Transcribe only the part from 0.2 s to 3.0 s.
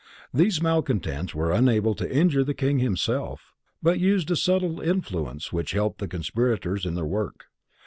These malcontents were unable to injure the King